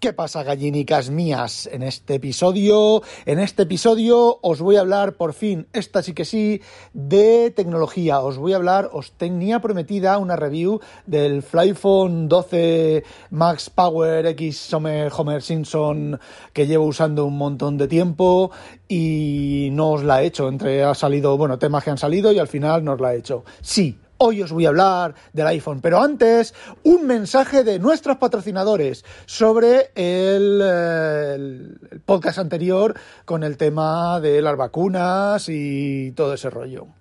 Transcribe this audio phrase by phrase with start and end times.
[0.00, 1.68] ¿Qué pasa, gallinicas mías?
[1.72, 6.24] En este episodio, en este episodio os voy a hablar por fin, esta sí que
[6.24, 6.60] sí,
[6.92, 8.20] de tecnología.
[8.20, 14.74] Os voy a hablar, os tenía prometida una review del Flyphone 12 Max Power X
[14.74, 16.18] Homer, Homer Simpson
[16.52, 18.50] que llevo usando un montón de tiempo
[18.88, 20.48] y no os la he hecho.
[20.48, 23.18] Entre ha salido, bueno, temas que han salido y al final no os la he
[23.18, 23.44] hecho.
[23.60, 29.04] Sí, Hoy os voy a hablar del iPhone, pero antes un mensaje de nuestros patrocinadores
[29.26, 36.97] sobre el, el, podcast anterior con el tema de las vacunas y todo ese rollo.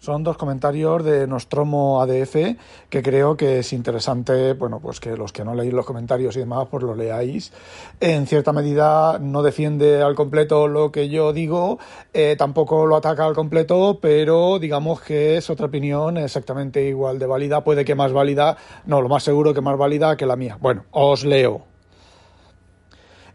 [0.00, 2.56] Son dos comentarios de Nostromo ADF
[2.88, 6.40] que creo que es interesante, bueno, pues que los que no leéis los comentarios y
[6.40, 7.52] demás, pues lo leáis.
[8.00, 11.78] En cierta medida no defiende al completo lo que yo digo,
[12.14, 17.26] eh, tampoco lo ataca al completo, pero digamos que es otra opinión exactamente igual de
[17.26, 18.56] válida, puede que más válida,
[18.86, 20.56] no, lo más seguro que más válida que la mía.
[20.58, 21.69] Bueno, os leo.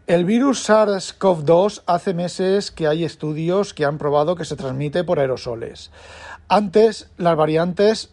[0.06, 5.18] El virus SARS-CoV-2 hace meses que hay estudios que han probado que se transmite por
[5.18, 5.90] aerosoles.
[6.46, 8.10] Antes, las variantes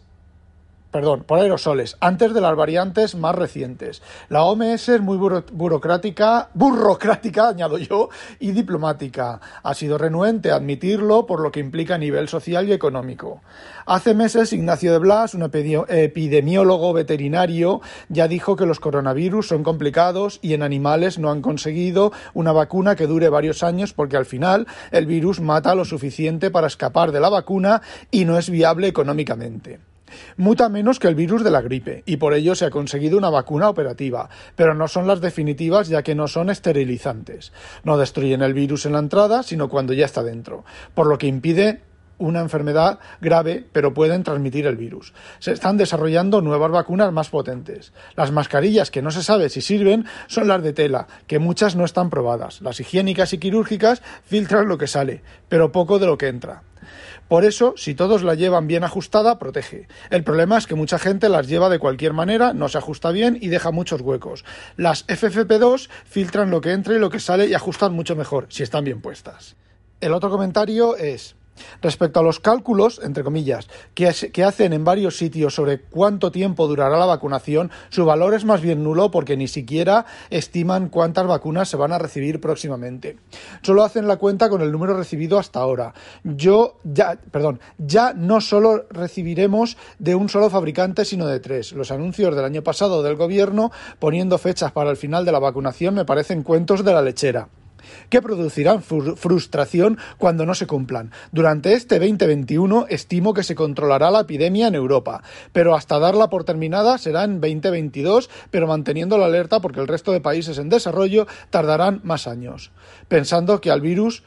[0.94, 4.00] perdón, por aerosoles, antes de las variantes más recientes.
[4.28, 9.40] La OMS es muy burocrática, burocrática, añado yo, y diplomática.
[9.64, 13.40] Ha sido renuente a admitirlo por lo que implica a nivel social y económico.
[13.86, 20.38] Hace meses, Ignacio de Blas, un epidemiólogo veterinario, ya dijo que los coronavirus son complicados
[20.42, 24.68] y en animales no han conseguido una vacuna que dure varios años porque al final
[24.92, 29.80] el virus mata lo suficiente para escapar de la vacuna y no es viable económicamente.
[30.36, 33.30] Muta menos que el virus de la gripe, y por ello se ha conseguido una
[33.30, 37.52] vacuna operativa, pero no son las definitivas ya que no son esterilizantes.
[37.82, 40.64] No destruyen el virus en la entrada, sino cuando ya está dentro,
[40.94, 41.80] por lo que impide
[42.18, 45.12] una enfermedad grave, pero pueden transmitir el virus.
[45.38, 47.92] Se están desarrollando nuevas vacunas más potentes.
[48.16, 51.84] Las mascarillas que no se sabe si sirven son las de tela, que muchas no
[51.84, 52.60] están probadas.
[52.62, 56.62] Las higiénicas y quirúrgicas filtran lo que sale, pero poco de lo que entra.
[57.28, 59.88] Por eso, si todos la llevan bien ajustada, protege.
[60.10, 63.38] El problema es que mucha gente las lleva de cualquier manera, no se ajusta bien
[63.40, 64.44] y deja muchos huecos.
[64.76, 68.62] Las FFP2 filtran lo que entra y lo que sale y ajustan mucho mejor, si
[68.62, 69.56] están bien puestas.
[70.00, 71.34] El otro comentario es,
[71.82, 76.98] Respecto a los cálculos, entre comillas, que, hacen en varios sitios sobre cuánto tiempo durará
[76.98, 81.76] la vacunación, su valor es más bien nulo porque ni siquiera estiman cuántas vacunas se
[81.76, 83.18] van a recibir próximamente.
[83.62, 85.94] Solo hacen la cuenta con el número recibido hasta ahora.
[86.22, 91.72] Yo ya, perdón, ya no solo recibiremos de un solo fabricante, sino de tres.
[91.72, 95.94] Los anuncios del año pasado del gobierno poniendo fechas para el final de la vacunación
[95.94, 97.48] me parecen cuentos de la lechera
[98.08, 101.10] que producirán frustración cuando no se cumplan.
[101.32, 105.22] Durante este 2021 estimo que se controlará la epidemia en Europa,
[105.52, 110.12] pero hasta darla por terminada será en 2022, pero manteniendo la alerta porque el resto
[110.12, 112.70] de países en desarrollo tardarán más años.
[113.08, 114.22] Pensando que al virus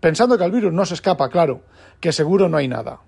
[0.00, 1.62] pensando que al virus no se escapa, claro,
[2.00, 3.00] que seguro no hay nada.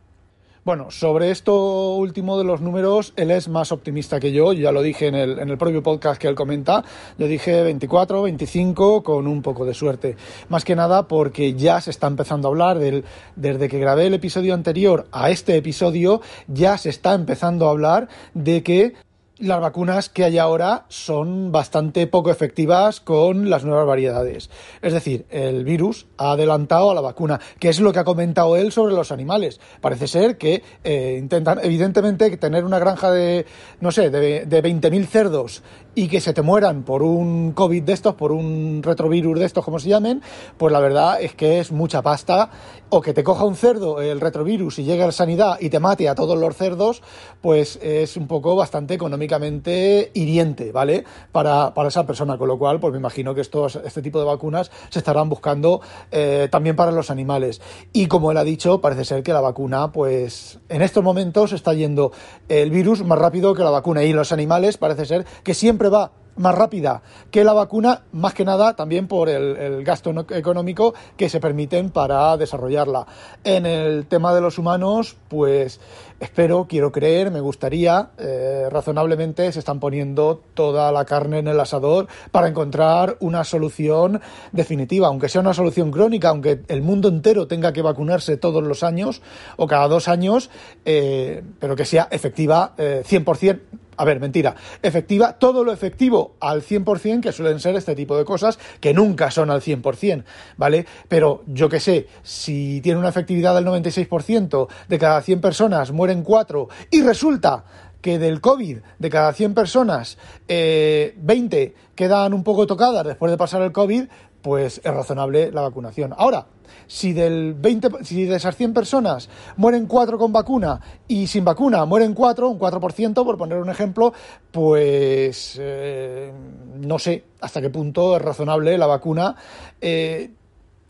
[0.63, 4.83] Bueno, sobre esto último de los números, él es más optimista que yo, ya lo
[4.83, 6.85] dije en el, en el propio podcast que él comenta,
[7.17, 10.17] yo dije 24, 25 con un poco de suerte.
[10.51, 13.07] Más que nada porque ya se está empezando a hablar del,
[13.37, 18.09] desde que grabé el episodio anterior a este episodio, ya se está empezando a hablar
[18.35, 18.93] de que
[19.41, 24.51] las vacunas que hay ahora son bastante poco efectivas con las nuevas variedades.
[24.83, 28.57] Es decir, el virus ha adelantado a la vacuna, que es lo que ha comentado
[28.57, 29.61] él sobre los animales.
[29.81, 33.47] Parece ser que eh, intentan, evidentemente, tener una granja de,
[33.81, 35.63] no sé, de, de 20.000 cerdos
[35.95, 39.65] y que se te mueran por un COVID de estos, por un retrovirus de estos,
[39.65, 40.23] como se llamen,
[40.57, 42.51] pues la verdad es que es mucha pasta.
[42.93, 45.79] O que te coja un cerdo el retrovirus y llegue a la sanidad y te
[45.79, 47.03] mate a todos los cerdos,
[47.41, 51.05] pues es un poco bastante económicamente hiriente, ¿vale?
[51.31, 54.25] Para, para esa persona, con lo cual, pues me imagino que estos, este tipo de
[54.25, 55.81] vacunas se estarán buscando
[56.11, 57.61] eh, también para los animales.
[57.93, 61.73] Y como él ha dicho, parece ser que la vacuna, pues en estos momentos está
[61.75, 62.11] yendo
[62.49, 64.03] el virus más rápido que la vacuna.
[64.03, 68.45] Y los animales parece ser que siempre va más rápida que la vacuna, más que
[68.45, 73.07] nada también por el, gasto económico que se permiten para desarrollarla.
[73.45, 75.81] En el tema de los humanos, pues
[76.19, 81.61] espero, quiero creer, me gustaría, eh, razonablemente se están poniendo toda la carne en el
[81.61, 84.21] asador para encontrar una solución
[84.53, 88.83] definitiva, aunque sea una solución crónica, aunque el mundo entero tenga que vacunarse todos los
[88.83, 89.23] años
[89.57, 90.51] o cada dos años,
[90.85, 93.61] eh, pero que sea efectiva eh, 100%
[94.01, 98.25] a ver, mentira, efectiva, todo lo efectivo al 100%, que suelen ser este tipo de
[98.25, 100.25] cosas, que nunca son al 100%,
[100.57, 100.87] ¿vale?
[101.07, 106.23] Pero yo que sé, si tiene una efectividad del 96%, de cada 100 personas mueren
[106.23, 107.65] 4 y resulta
[108.01, 110.17] que del COVID, de cada 100 personas,
[110.49, 114.05] 20 eh, quedan un poco tocadas después de pasar el COVID,
[114.43, 116.15] pues es razonable la vacunación.
[116.17, 116.47] Ahora,
[116.87, 121.85] si del 20, si de esas 100 personas mueren 4 con vacuna y sin vacuna
[121.85, 124.13] mueren 4, un 4%, por poner un ejemplo,
[124.51, 126.33] pues eh,
[126.81, 129.37] no sé hasta qué punto es razonable la vacuna.
[129.81, 130.31] Eh,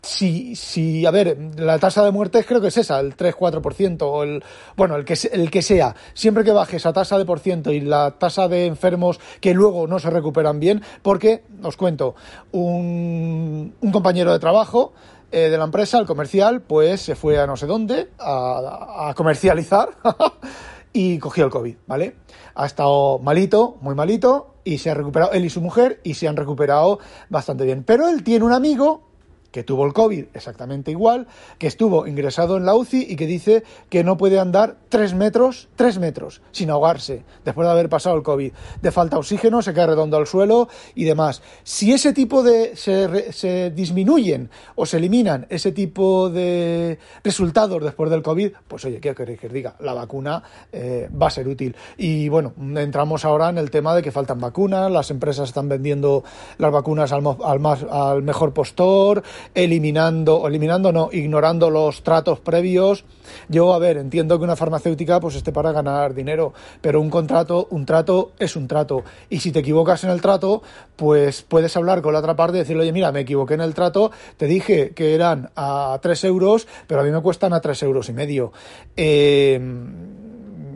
[0.01, 4.23] si, si, a ver, la tasa de muertes creo que es esa, el 3-4%, o
[4.23, 4.43] el,
[4.75, 5.95] bueno, el que, el que sea.
[6.13, 9.87] Siempre que baje esa tasa de por ciento y la tasa de enfermos que luego
[9.87, 12.15] no se recuperan bien, porque, os cuento,
[12.51, 14.93] un, un compañero de trabajo
[15.31, 19.89] eh, de la empresa, el comercial, pues se fue a no sé dónde a, comercializar
[20.93, 22.17] y cogió el COVID, ¿vale?
[22.55, 26.27] Ha estado malito, muy malito, y se ha recuperado él y su mujer y se
[26.27, 26.99] han recuperado
[27.29, 27.83] bastante bien.
[27.85, 29.10] Pero él tiene un amigo
[29.51, 31.27] que tuvo el COVID exactamente igual,
[31.57, 35.67] que estuvo ingresado en la UCI y que dice que no puede andar tres metros,
[35.75, 38.51] tres metros, sin ahogarse, después de haber pasado el COVID.
[38.81, 41.41] De falta oxígeno, se cae redondo al suelo y demás.
[41.63, 42.75] Si ese tipo de.
[42.75, 48.99] se, se disminuyen o se eliminan ese tipo de resultados después del COVID, pues oye,
[48.99, 49.75] ¿qué queréis que os diga?
[49.79, 51.75] La vacuna eh, va a ser útil.
[51.97, 56.23] Y bueno, entramos ahora en el tema de que faltan vacunas, las empresas están vendiendo
[56.57, 63.05] las vacunas al, al, más, al mejor postor, eliminando, eliminando no, ignorando los tratos previos.
[63.47, 67.67] Yo, a ver, entiendo que una farmacéutica pues esté para ganar dinero, pero un contrato,
[67.71, 69.03] un trato es un trato.
[69.29, 70.61] Y si te equivocas en el trato,
[70.95, 73.73] pues puedes hablar con la otra parte y decirle, oye, mira, me equivoqué en el
[73.73, 77.83] trato, te dije que eran a 3 euros, pero a mí me cuestan a 3
[77.83, 78.51] euros y medio.
[78.95, 79.59] Eh,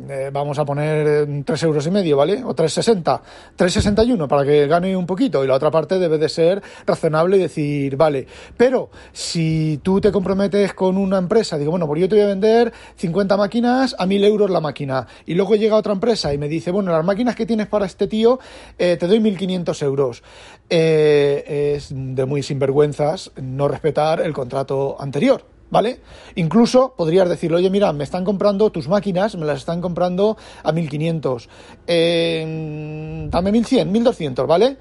[0.10, 2.44] eh, vamos a poner 3 euros y medio, ¿vale?
[2.44, 3.22] O 3,60,
[3.58, 7.40] 3,61 para que gane un poquito y la otra parte debe de ser razonable y
[7.40, 12.16] decir, vale, pero si tú te comprometes con una empresa, digo, bueno, pues yo te
[12.16, 16.34] voy a vender 50 máquinas a 1000 euros la máquina y luego llega otra empresa
[16.34, 18.40] y me dice, bueno, las máquinas que tienes para este tío
[18.78, 20.24] eh, te doy 1500 euros.
[20.70, 25.55] Eh, es de muy sinvergüenzas no respetar el contrato anterior.
[25.76, 26.00] ¿Vale?
[26.36, 30.72] Incluso podrías decirle, oye, mira, me están comprando tus máquinas, me las están comprando a
[30.72, 31.50] 1500,
[31.86, 34.78] eh, dame 1100, 1200, ¿vale?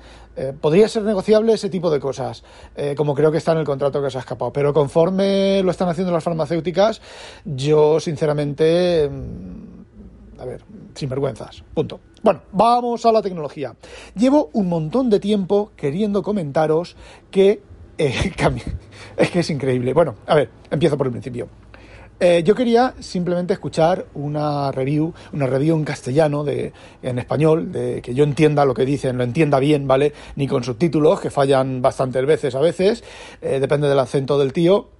[0.61, 2.45] Podría ser negociable ese tipo de cosas,
[2.77, 4.53] eh, como creo que está en el contrato que se ha escapado.
[4.53, 7.01] Pero conforme lo están haciendo las farmacéuticas,
[7.45, 10.63] yo sinceramente, mm, a ver,
[10.95, 11.99] sin vergüenzas, punto.
[12.23, 13.75] Bueno, vamos a la tecnología.
[14.15, 16.97] Llevo un montón de tiempo queriendo comentaros
[17.31, 17.63] que
[17.99, 18.33] eh,
[19.17, 19.93] es que es increíble.
[19.93, 21.49] Bueno, a ver, empiezo por el principio.
[22.21, 28.01] Eh, yo quería simplemente escuchar una review, una review en castellano, de, en español, de
[28.03, 30.13] que yo entienda lo que dicen, lo entienda bien, ¿vale?
[30.37, 33.03] Ni con subtítulos, que fallan bastantes veces a veces,
[33.43, 34.91] eh, depende del acento del tío.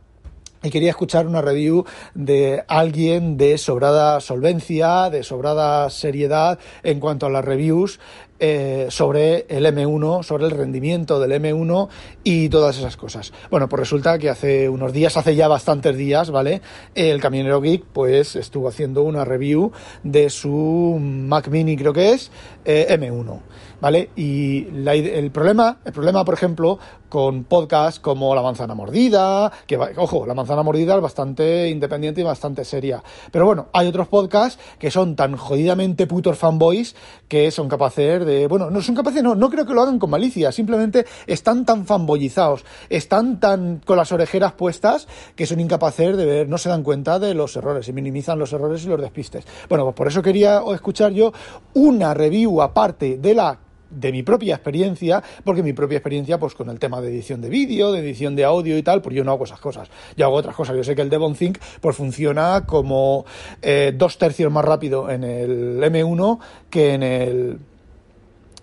[0.65, 1.85] Y quería escuchar una review
[2.15, 8.01] de alguien de sobrada solvencia, de sobrada seriedad en cuanto a las reviews
[8.41, 11.89] eh, sobre el M1, sobre el rendimiento del M1
[12.25, 13.33] y todas esas cosas.
[13.51, 16.63] Bueno, pues resulta que hace unos días, hace ya bastantes días, ¿vale?
[16.95, 19.71] El Camionero Geek pues estuvo haciendo una review
[20.03, 22.31] de su Mac Mini, creo que es,
[22.65, 23.41] eh, M1.
[23.85, 24.09] ¿Vale?
[24.17, 26.79] Y el problema, el problema, por ejemplo,
[27.11, 32.25] con podcasts como La Manzana Mordida, que, ojo, La Manzana Mordida es bastante independiente y
[32.25, 33.05] bastante seria.
[33.31, 36.97] Pero bueno, hay otros podcasts que son tan jodidamente putos fanboys
[37.29, 40.09] que son capaces de, bueno, no son capaces, no, no creo que lo hagan con
[40.09, 46.25] malicia, simplemente están tan fanboyizados, están tan con las orejeras puestas que son incapaces de
[46.25, 49.45] ver, no se dan cuenta de los errores y minimizan los errores y los despistes.
[49.69, 51.35] Bueno, pues por eso quería escuchar yo
[51.75, 53.59] una review aparte de la
[53.95, 57.49] de mi propia experiencia, porque mi propia experiencia, pues con el tema de edición de
[57.49, 59.89] vídeo, de edición de audio y tal, pues yo no hago esas cosas.
[60.17, 60.77] Yo hago otras cosas.
[60.77, 63.25] Yo sé que el Devon Think, pues funciona como
[63.63, 66.39] eh, dos tercios más rápido en el M1
[66.71, 67.59] que en el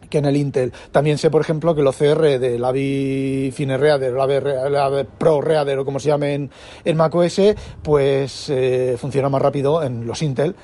[0.09, 0.73] que en el Intel.
[0.91, 5.79] También sé, por ejemplo, que el OCR del AVI Fine Reader, el AVI, Pro Reader
[5.79, 6.51] o como se llame en,
[6.83, 7.41] en macOS,
[7.81, 10.55] pues eh, funciona más rápido en los Intel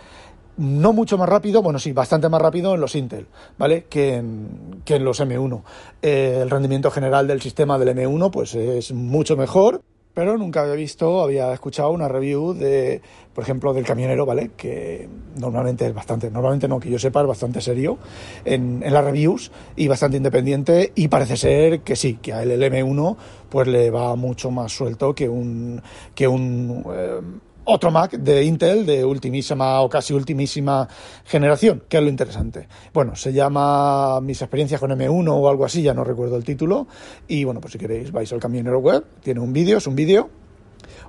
[0.58, 3.86] no mucho más rápido, bueno, sí, bastante más rápido en los Intel, ¿vale?
[3.90, 5.64] Que en, que en los M1.
[6.02, 9.82] Eh, el rendimiento general del sistema del M1, pues es mucho mejor
[10.18, 13.04] pero nunca había visto, había escuchado una review de,
[13.36, 14.50] por ejemplo, del camionero, ¿vale?
[14.58, 15.08] Que
[15.40, 18.00] normalmente es bastante, normalmente no, que yo sepa, es bastante serio
[18.44, 23.16] en, las reviews y bastante independiente y parece ser que sí, que al LM1
[23.48, 25.84] pues le va mucho más suelto que un,
[26.16, 27.22] que un eh,
[27.70, 30.88] otro Mac de Intel de ultimísima o casi ultimísima
[31.26, 32.68] generación, que es lo interesante.
[32.94, 36.88] Bueno, se llama Mis experiencias con M1 o algo así, ya no recuerdo el título.
[37.28, 40.30] Y bueno, pues si queréis vais al camionero web, tiene un vídeo, es un vídeo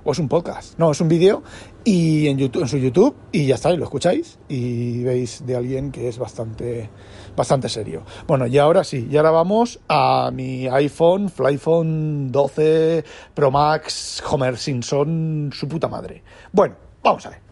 [0.03, 0.77] o es un podcast.
[0.77, 1.43] No, es un vídeo
[1.83, 5.55] y en, YouTube, en su YouTube y ya está, y lo escucháis y veis de
[5.55, 6.89] alguien que es bastante,
[7.35, 8.03] bastante serio.
[8.27, 13.03] Bueno, y ahora sí, y ahora vamos a mi iPhone, Flyphone 12
[13.33, 16.23] Pro Max Homer Simpson, su puta madre.
[16.51, 17.49] Bueno, vamos a ver.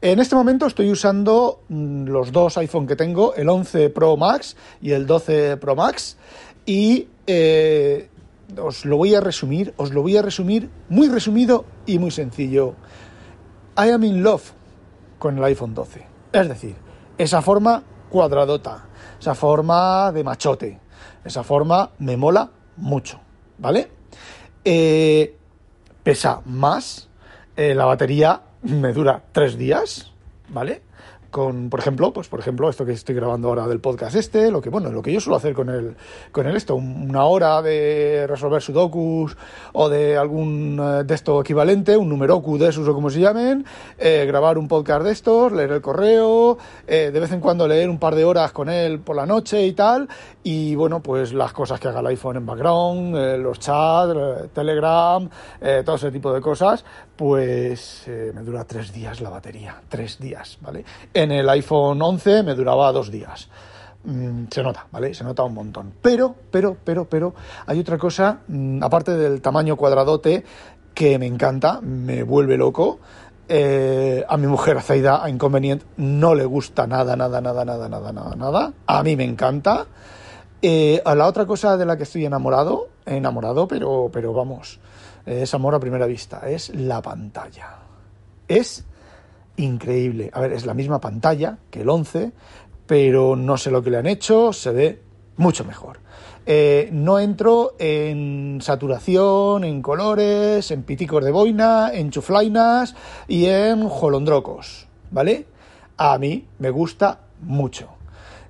[0.00, 4.56] En este momento estoy usando mm, los dos iPhone que tengo, el 11 Pro Max
[4.82, 6.18] y el 12 Pro Max,
[6.66, 8.10] y eh,
[8.58, 12.74] os lo voy a resumir, os lo voy a resumir muy resumido y muy sencillo.
[13.76, 14.52] I am in love
[15.18, 16.06] con el iPhone 12.
[16.32, 16.76] Es decir,
[17.18, 18.86] esa forma cuadradota,
[19.18, 20.80] esa forma de machote,
[21.24, 23.20] esa forma me mola mucho,
[23.58, 23.90] ¿vale?
[24.64, 25.36] Eh,
[26.02, 27.08] pesa más,
[27.56, 30.12] eh, la batería me dura tres días,
[30.48, 30.82] ¿vale?
[31.34, 34.60] Con, por ejemplo, pues por ejemplo, esto que estoy grabando ahora del podcast este, lo
[34.60, 35.96] que bueno, lo que yo suelo hacer con el,
[36.30, 39.36] con el esto, una hora de resolver sudokus
[39.72, 43.66] o de algún eh, de esto equivalente, un numeroku de esos o como se llamen,
[43.98, 47.90] eh, grabar un podcast de estos, leer el correo, eh, de vez en cuando leer
[47.90, 50.08] un par de horas con él por la noche y tal,
[50.44, 55.28] y bueno, pues las cosas que haga el iPhone en background, los chats, Telegram,
[55.84, 56.84] todo ese tipo de cosas,
[57.16, 60.84] pues me dura tres días la batería, tres días, ¿vale?
[61.12, 63.48] En el iPhone 11 me duraba dos días.
[64.04, 65.14] Mm, se nota, ¿vale?
[65.14, 65.92] Se nota un montón.
[66.02, 67.34] Pero, pero, pero, pero,
[67.66, 70.44] hay otra cosa, mm, aparte del tamaño cuadradote,
[70.92, 73.00] que me encanta, me vuelve loco.
[73.48, 78.12] Eh, a mi mujer Zaida, a Inconvenient, no le gusta nada, nada, nada, nada, nada,
[78.12, 78.72] nada, nada.
[78.86, 79.86] A mí me encanta.
[80.62, 84.80] Eh, la otra cosa de la que estoy enamorado, enamorado, pero, pero vamos,
[85.26, 87.78] es amor a primera vista, es la pantalla.
[88.48, 88.84] Es
[89.56, 90.30] increíble.
[90.32, 92.32] A ver, es la misma pantalla que el 11,
[92.86, 95.02] pero no sé lo que le han hecho, se ve
[95.36, 95.98] mucho mejor.
[96.46, 102.94] Eh, no entro en saturación, en colores, en piticos de boina, en chuflainas
[103.26, 105.46] y en jolondrocos, ¿vale?
[105.96, 107.93] A mí me gusta mucho.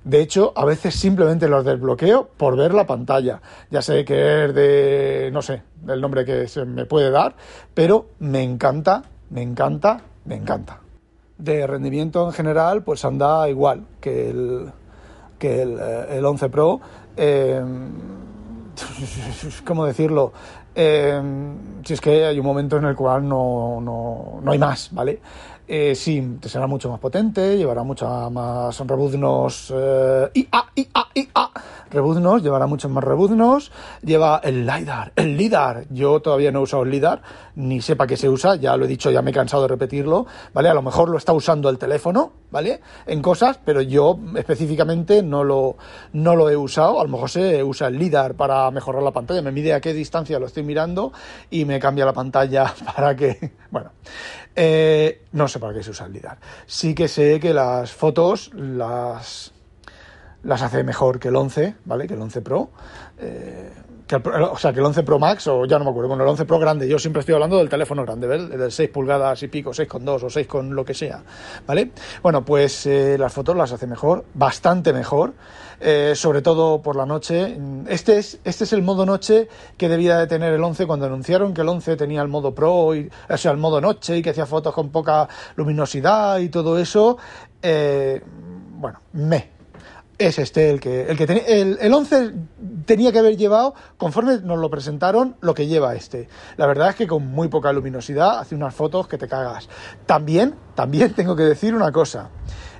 [0.05, 3.41] De hecho, a veces simplemente los desbloqueo por ver la pantalla.
[3.69, 7.35] Ya sé que es de, no sé, el nombre que se me puede dar,
[7.73, 10.79] pero me encanta, me encanta, me encanta
[11.37, 14.71] de rendimiento en general, pues anda igual que el,
[15.37, 16.79] que el, eh, el 11 Pro.
[17.17, 17.61] Eh,
[19.65, 20.33] ¿Cómo decirlo?
[20.73, 21.21] Eh,
[21.83, 25.21] si es que hay un momento en el cual no, no, no hay más, ¿vale?
[25.67, 31.51] Eh, sí, será mucho más potente, llevará mucha más rebuznos eh, IA, IA, IA,
[31.89, 33.71] rebuznos, llevará muchos más rebuznos,
[34.03, 37.23] lleva el LiDAR, el LiDAR, yo todavía no he usado el LiDAR,
[37.55, 40.27] ni sepa que se usa, ya lo he dicho, ya me he cansado de repetirlo,
[40.53, 40.69] ¿vale?
[40.69, 42.81] A lo mejor lo está usando el teléfono, ¿vale?
[43.07, 45.77] En cosas, pero yo específicamente no lo,
[46.13, 49.41] no lo he usado, a lo mejor se usa el LiDAR para mejorar la pantalla,
[49.41, 51.11] me mide a qué distancia lo estoy mirando
[51.49, 53.91] y me cambia la pantalla para que, bueno,
[54.55, 56.37] eh, no sé para qué se usa el LIDAR.
[56.65, 59.53] Sí que sé que las fotos las,
[60.45, 62.07] las hace mejor que el 11, ¿vale?
[62.07, 62.69] Que el 11 Pro.
[63.17, 63.71] Eh,
[64.51, 66.45] o sea, que el 11 Pro Max, o ya no me acuerdo, bueno, el 11
[66.45, 68.49] Pro grande, yo siempre estoy hablando del teléfono grande, ¿ves?
[68.49, 71.23] Del 6 pulgadas y pico, 6,2 o 6 con lo que sea,
[71.65, 71.89] ¿vale?
[72.21, 75.33] Bueno, pues eh, las fotos las hace mejor, bastante mejor,
[75.79, 77.57] eh, sobre todo por la noche.
[77.87, 81.55] Este es, este es el modo noche que debía de tener el 11 cuando anunciaron
[81.55, 84.29] que el 11 tenía el modo Pro, y, o sea, el modo noche y que
[84.29, 87.17] hacía fotos con poca luminosidad y todo eso.
[88.77, 89.54] Bueno, me,
[90.17, 92.33] es este el que el que el, el 11
[92.85, 96.27] tenía que haber llevado conforme nos lo presentaron lo que lleva este.
[96.57, 99.67] La verdad es que con muy poca luminosidad hace unas fotos que te cagas.
[100.05, 102.29] También también tengo que decir una cosa.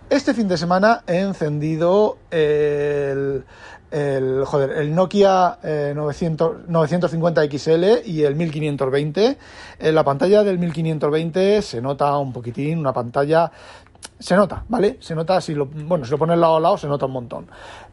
[0.10, 3.44] Este fin de semana he encendido el
[3.92, 9.38] el, joder, el Nokia 900, 950 XL y el 1520.
[9.80, 13.52] En la pantalla del 1520 se nota un poquitín, una pantalla
[14.20, 14.98] se nota, ¿vale?
[15.00, 17.48] Se nota, si lo, bueno, si lo pones lado a lado, se nota un montón.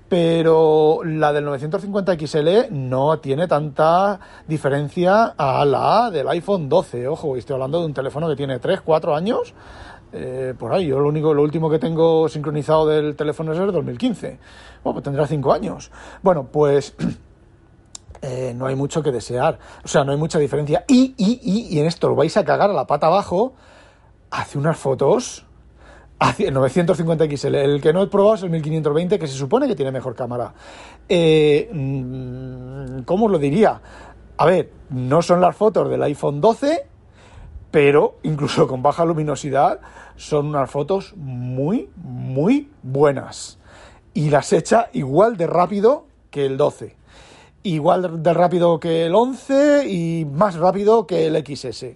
[0.09, 7.09] Pero la del 950 XL no tiene tanta diferencia a la del iPhone 12.
[7.09, 9.55] Ojo, estoy hablando de un teléfono que tiene 3, 4 años.
[10.13, 10.87] eh, por ahí.
[10.87, 14.39] Yo lo único, lo último que tengo sincronizado del teléfono es el 2015.
[14.85, 15.91] Bueno, pues tendrá cinco años.
[16.23, 16.95] Bueno, pues
[18.23, 19.59] eh, no hay mucho que desear.
[19.85, 20.85] O sea, no hay mucha diferencia.
[20.89, 23.55] Y, y, y, y en esto lo vais a cagar a la pata abajo.
[24.31, 25.47] Hace unas fotos.
[26.23, 27.55] Hace 950 XL.
[27.57, 30.55] El que no he probado es el 1520, que se supone que tiene mejor cámara.
[31.09, 33.81] Eh, mm, ¿Cómo os lo diría?
[34.37, 36.87] A ver, no son las fotos del iPhone 12,
[37.73, 39.81] pero incluso con baja luminosidad
[40.15, 43.59] son unas fotos muy, muy buenas.
[44.15, 46.95] Y las echa igual de rápido que el 12
[47.65, 51.95] igual de rápido que el 11 y más rápido que el XS.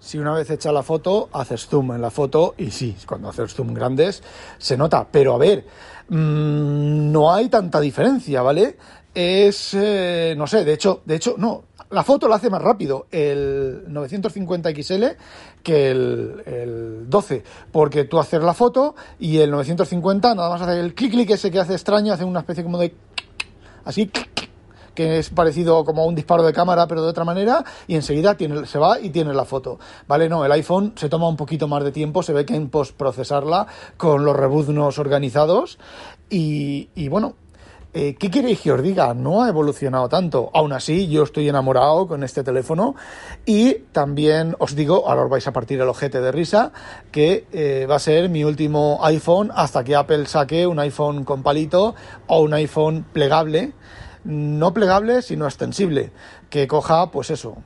[0.00, 3.54] Si una vez hecha la foto, haces zoom en la foto y sí, cuando haces
[3.54, 4.22] zoom grandes
[4.58, 5.06] se nota.
[5.10, 5.64] Pero a ver,
[6.08, 8.76] mmm, no hay tanta diferencia, ¿vale?
[9.14, 13.06] Es, eh, no sé, de hecho, de hecho, no, la foto la hace más rápido
[13.10, 15.04] el 950 XL
[15.62, 17.42] que el, el, 12,
[17.72, 21.50] porque tú haces la foto y el 950 nada más hace el clic clic ese
[21.50, 22.94] que hace extraño, hace una especie como de
[23.84, 24.10] así
[24.94, 28.66] que es parecido como un disparo de cámara, pero de otra manera, y enseguida tiene,
[28.66, 29.78] se va y tiene la foto.
[30.06, 30.28] ¿Vale?
[30.28, 33.66] No, el iPhone se toma un poquito más de tiempo, se ve que en postprocesarla
[33.96, 35.78] con los rebuznos organizados,
[36.28, 37.34] y, y bueno,
[37.92, 39.14] eh, ¿Qué queréis que os diga?
[39.14, 40.48] No ha evolucionado tanto.
[40.54, 42.94] Aún así, yo estoy enamorado con este teléfono
[43.44, 46.70] y también os digo, ahora os vais a partir el ojete de risa,
[47.10, 51.42] que eh, va a ser mi último iPhone hasta que Apple saque un iPhone con
[51.42, 51.96] palito
[52.28, 53.72] o un iPhone plegable
[54.24, 56.12] no plegable, sino extensible,
[56.48, 57.56] que coja, pues eso,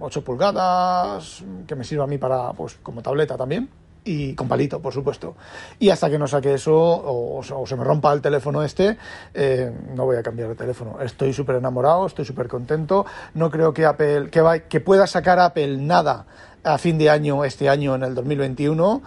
[0.00, 3.70] 8 pulgadas, que me sirva a mí para, pues, como tableta también,
[4.04, 5.36] y con palito, por supuesto.
[5.78, 8.98] Y hasta que no saque eso, o, se me rompa el teléfono este,
[9.32, 11.00] eh, no voy a cambiar de teléfono.
[11.00, 13.06] Estoy súper enamorado, estoy súper contento.
[13.34, 16.26] No creo que Apple, que, va, que pueda sacar Apple nada
[16.64, 19.02] a fin de año, este año, en el 2021,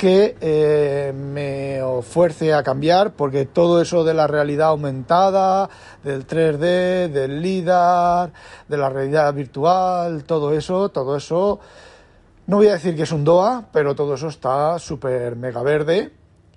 [0.00, 5.68] que eh, me fuerce a cambiar, porque todo eso de la realidad aumentada,
[6.02, 8.32] del 3D, del LIDAR,
[8.66, 11.60] de la realidad virtual, todo eso, todo eso,
[12.46, 16.10] no voy a decir que es un DOA, pero todo eso está súper mega verde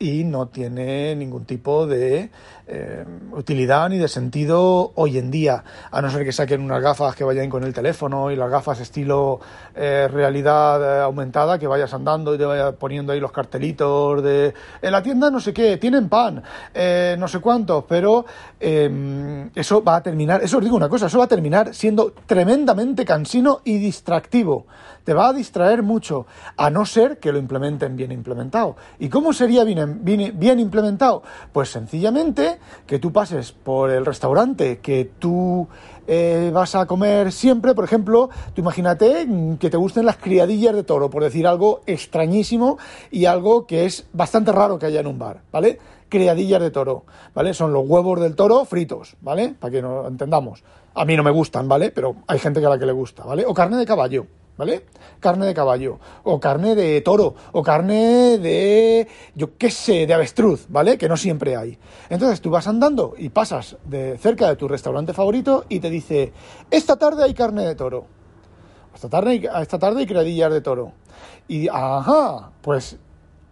[0.03, 2.29] y no tiene ningún tipo de
[2.67, 7.15] eh, utilidad ni de sentido hoy en día, a no ser que saquen unas gafas
[7.15, 9.39] que vayan con el teléfono y las gafas estilo
[9.75, 14.53] eh, realidad eh, aumentada, que vayas andando y te vayas poniendo ahí los cartelitos de
[14.81, 18.25] en la tienda no sé qué, tienen pan, eh, no sé cuántos, pero
[18.59, 22.13] em, eso va a terminar, eso os digo una cosa, eso va a terminar siendo
[22.25, 24.65] tremendamente cansino y distractivo.
[25.03, 28.77] Te va a distraer mucho, a no ser que lo implementen bien implementado.
[28.99, 31.23] ¿Y cómo sería bien, bien, implementado?
[31.51, 35.67] Pues sencillamente que tú pases por el restaurante que tú
[36.07, 39.27] eh, vas a comer siempre, por ejemplo, tú imagínate
[39.59, 42.77] que te gusten las criadillas de toro, por decir algo extrañísimo
[43.11, 45.79] y algo que es bastante raro que haya en un bar, ¿vale?
[46.09, 47.53] Criadillas de toro, ¿vale?
[47.53, 49.55] Son los huevos del toro fritos, ¿vale?
[49.59, 50.63] Para que nos entendamos.
[50.95, 51.91] A mí no me gustan, ¿vale?
[51.91, 53.45] Pero hay gente que a la que le gusta, ¿vale?
[53.45, 54.27] O carne de caballo.
[54.57, 54.85] ¿Vale?
[55.19, 60.65] Carne de caballo, o carne de toro, o carne de, yo qué sé, de avestruz,
[60.69, 60.97] ¿vale?
[60.97, 61.77] Que no siempre hay.
[62.09, 66.33] Entonces tú vas andando y pasas de cerca de tu restaurante favorito y te dice,
[66.69, 68.05] esta tarde hay carne de toro.
[68.93, 70.91] Esta tarde, esta tarde hay criadillas de toro.
[71.47, 72.97] Y, ajá, pues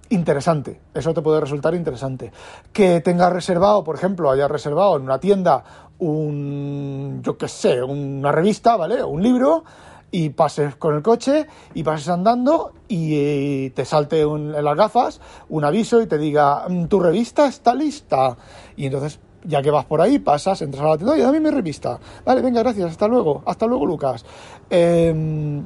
[0.10, 0.80] interesante.
[0.94, 2.32] Eso te puede resultar interesante.
[2.72, 5.64] Que tengas reservado, por ejemplo, hayas reservado en una tienda
[6.00, 9.04] un, yo qué sé, una revista, ¿vale?
[9.04, 9.64] Un libro
[10.12, 14.76] y pases con el coche y pases andando y eh, te salte un, en las
[14.76, 18.38] gafas un aviso y te diga mm, tu revista está lista
[18.76, 21.50] y entonces ya que vas por ahí pasas entras a la tienda y dame mi
[21.50, 24.26] revista vale venga gracias hasta luego hasta luego Lucas
[24.70, 25.62] eh,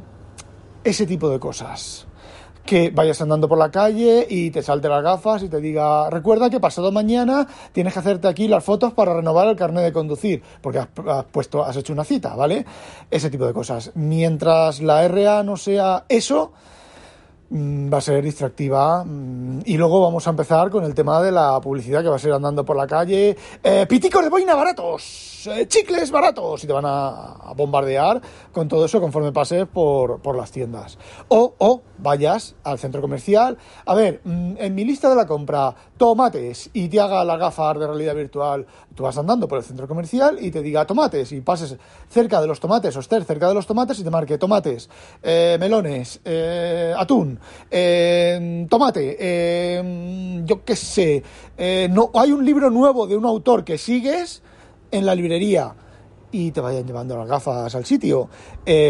[0.84, 2.08] ese tipo de cosas
[2.66, 6.50] que vayas andando por la calle y te salte las gafas y te diga, recuerda
[6.50, 10.42] que pasado mañana tienes que hacerte aquí las fotos para renovar el carnet de conducir,
[10.62, 12.66] porque has, has, puesto, has hecho una cita, ¿vale?
[13.12, 13.92] Ese tipo de cosas.
[13.96, 16.54] Mientras la RA no sea eso,
[17.52, 21.60] va a ser distractiva mm, y luego vamos a empezar con el tema de la
[21.62, 23.36] publicidad que va a ser andando por la calle.
[23.64, 28.86] Eh, piticos de boina baratos eh, chicles baratos y te van a, bombardear con todo
[28.86, 30.98] eso conforme pases por, por las tiendas.
[31.28, 35.74] O, o vayas al centro comercial, a ver, mm, en mi lista de la compra,
[35.98, 39.88] tomates, y te haga la gafas de realidad virtual, tú vas andando por el centro
[39.88, 41.78] comercial y te diga tomates, y pases
[42.10, 44.90] cerca de los tomates, o estés cerca de los tomates y te marque tomates,
[45.24, 46.94] eh, melones, eh,
[47.70, 51.24] eh, tomate, eh, yo qué sé,
[51.58, 54.42] eh, no, hay un libro nuevo de un autor que sigues
[54.92, 55.74] en la librería,
[56.32, 58.28] y te vayan llevando las gafas al sitio.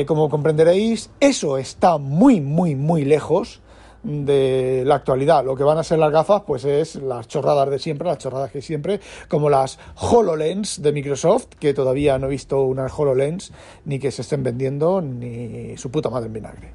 [0.08, 3.62] Como comprenderéis, eso está muy, muy, muy lejos
[4.06, 5.44] de la actualidad.
[5.44, 8.52] Lo que van a ser las gafas, pues es las chorradas de siempre, las chorradas
[8.52, 13.52] que siempre, como las HoloLens de Microsoft, que todavía no he visto unas HoloLens
[13.86, 16.74] ni que se estén vendiendo, ni su puta madre en vinagre.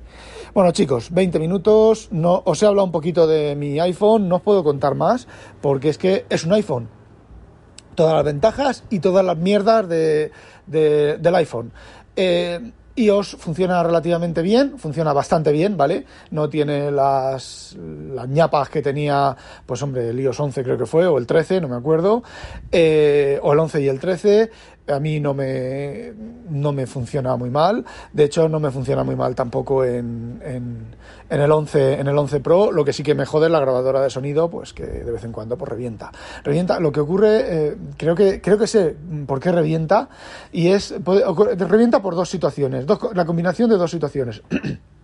[0.52, 2.08] Bueno, chicos, 20 minutos.
[2.10, 5.28] No, os he hablado un poquito de mi iPhone, no os puedo contar más,
[5.60, 6.88] porque es que es un iPhone.
[7.94, 10.32] Todas las ventajas y todas las mierdas de,
[10.66, 11.72] del iPhone.
[12.16, 16.04] Eh, iOS funciona relativamente bien, funciona bastante bien, ¿vale?
[16.30, 21.06] No tiene las, las ñapas que tenía, pues hombre, el iOS 11 creo que fue,
[21.06, 22.24] o el 13, no me acuerdo,
[22.72, 24.50] eh, o el 11 y el 13
[24.90, 26.12] a mí no me,
[26.48, 27.84] no me funciona muy mal.
[28.12, 32.40] De hecho, no me funciona muy mal tampoco en, en, el 11, en el 11
[32.40, 32.72] Pro.
[32.72, 35.24] Lo que sí que me jode es la grabadora de sonido, pues que de vez
[35.24, 36.10] en cuando pues revienta.
[36.44, 40.08] Revienta, lo que ocurre, eh, creo, que, creo que sé por qué revienta,
[40.52, 44.42] y es, revienta por dos situaciones, dos, la combinación de dos situaciones.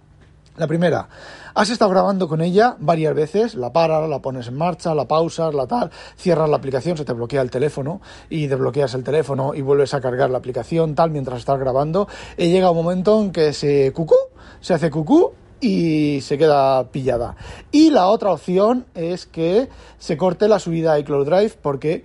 [0.56, 1.08] La primera,
[1.54, 5.54] has estado grabando con ella varias veces, la paras, la pones en marcha, la pausas,
[5.54, 9.60] la tal, cierras la aplicación, se te bloquea el teléfono y desbloqueas el teléfono y
[9.60, 12.08] vuelves a cargar la aplicación, tal, mientras estás grabando.
[12.38, 14.16] Y llega un momento en que se cucú,
[14.60, 17.36] se hace cucú y se queda pillada.
[17.70, 22.04] Y la otra opción es que se corte la subida a iCloud Drive porque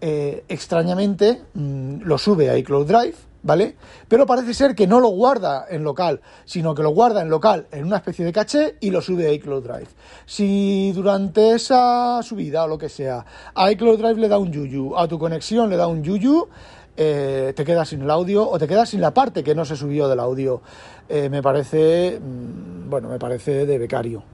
[0.00, 3.76] eh, extrañamente mm, lo sube a iCloud Drive ¿vale?
[4.08, 7.68] Pero parece ser que no lo guarda en local, sino que lo guarda en local
[7.70, 9.88] en una especie de caché y lo sube a iCloud Drive.
[10.26, 14.96] Si durante esa subida o lo que sea a iCloud Drive le da un yuyu,
[14.96, 16.48] a tu conexión le da un yuyu,
[16.96, 19.76] eh, te quedas sin el audio o te quedas sin la parte que no se
[19.76, 20.62] subió del audio.
[21.08, 24.24] Eh, me parece, mm, bueno, me parece de becario.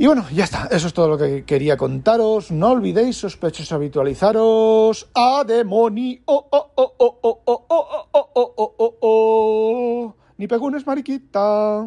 [0.00, 2.50] Y bueno, ya está, eso es todo lo que quería contaros.
[2.50, 6.20] No olvidéis, sospechosos, habitualizaros a demonio.
[6.24, 10.14] Oh, oh, oh, oh, oh, oh, oh, oh, oh, oh, oh, oh.
[10.38, 11.86] Ni pegunes, mariquita.